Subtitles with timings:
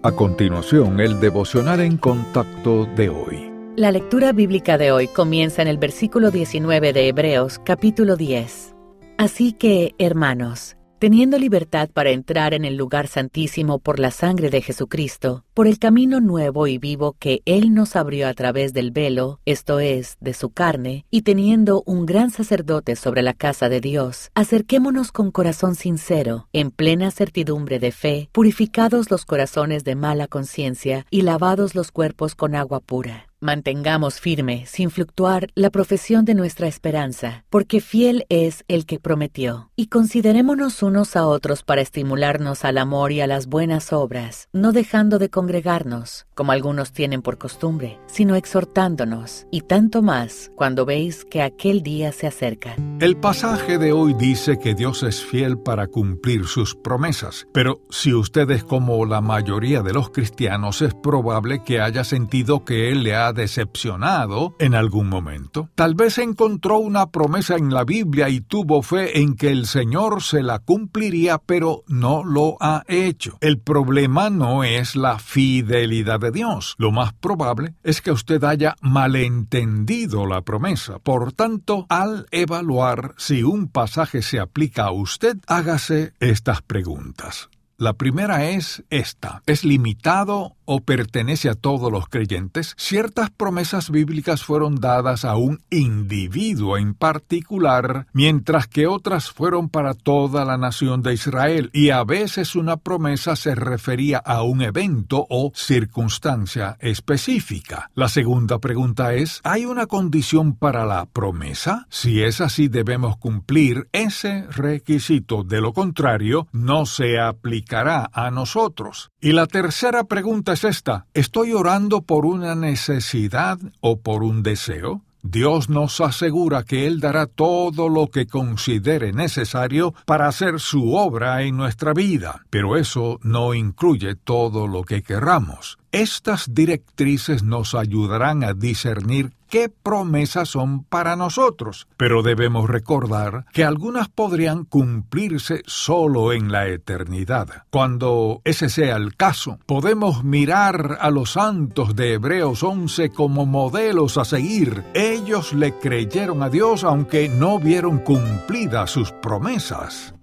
[0.00, 3.50] A continuación, el devocional en contacto de hoy.
[3.74, 8.76] La lectura bíblica de hoy comienza en el versículo 19 de Hebreos, capítulo 10.
[9.18, 14.62] Así que, hermanos, teniendo libertad para entrar en el lugar santísimo por la sangre de
[14.62, 19.40] Jesucristo, por el camino nuevo y vivo que Él nos abrió a través del velo,
[19.44, 24.30] esto es, de su carne, y teniendo un gran sacerdote sobre la casa de Dios,
[24.34, 31.06] acerquémonos con corazón sincero, en plena certidumbre de fe, purificados los corazones de mala conciencia
[31.10, 33.27] y lavados los cuerpos con agua pura.
[33.40, 39.70] Mantengamos firme, sin fluctuar, la profesión de nuestra esperanza, porque fiel es el que prometió.
[39.76, 44.72] Y considerémonos unos a otros para estimularnos al amor y a las buenas obras, no
[44.72, 51.24] dejando de congregarnos, como algunos tienen por costumbre, sino exhortándonos, y tanto más cuando veis
[51.24, 52.74] que aquel día se acerca.
[52.98, 58.12] El pasaje de hoy dice que Dios es fiel para cumplir sus promesas, pero si
[58.12, 63.04] usted es como la mayoría de los cristianos, es probable que haya sentido que Él
[63.04, 65.68] le ha decepcionado en algún momento.
[65.74, 70.22] Tal vez encontró una promesa en la Biblia y tuvo fe en que el Señor
[70.22, 73.38] se la cumpliría, pero no lo ha hecho.
[73.40, 76.74] El problema no es la fidelidad de Dios.
[76.78, 80.98] Lo más probable es que usted haya malentendido la promesa.
[80.98, 87.48] Por tanto, al evaluar si un pasaje se aplica a usted, hágase estas preguntas.
[87.80, 89.40] La primera es esta.
[89.46, 92.74] ¿Es limitado o pertenece a todos los creyentes?
[92.76, 99.94] Ciertas promesas bíblicas fueron dadas a un individuo en particular, mientras que otras fueron para
[99.94, 105.24] toda la nación de Israel, y a veces una promesa se refería a un evento
[105.30, 107.92] o circunstancia específica.
[107.94, 111.86] La segunda pregunta es, ¿hay una condición para la promesa?
[111.90, 115.44] Si es así, debemos cumplir ese requisito.
[115.44, 119.10] De lo contrario, no se aplica a nosotros.
[119.20, 125.02] Y la tercera pregunta es esta, ¿estoy orando por una necesidad o por un deseo?
[125.22, 131.42] Dios nos asegura que Él dará todo lo que considere necesario para hacer su obra
[131.42, 135.78] en nuestra vida, pero eso no incluye todo lo que querramos.
[135.90, 143.64] Estas directrices nos ayudarán a discernir qué promesas son para nosotros, pero debemos recordar que
[143.64, 147.64] algunas podrían cumplirse solo en la eternidad.
[147.70, 154.18] Cuando ese sea el caso, podemos mirar a los santos de Hebreos 11 como modelos
[154.18, 154.84] a seguir.
[154.94, 160.14] Ellos le creyeron a Dios aunque no vieron cumplidas sus promesas.